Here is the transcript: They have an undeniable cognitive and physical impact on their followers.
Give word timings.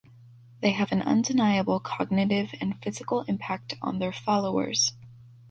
They 0.61 0.71
have 0.71 0.91
an 0.91 1.03
undeniable 1.03 1.79
cognitive 1.79 2.55
and 2.59 2.73
physical 2.81 3.21
impact 3.27 3.75
on 3.83 3.99
their 3.99 4.11
followers. 4.11 4.93